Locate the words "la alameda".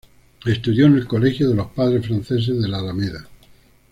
2.67-3.27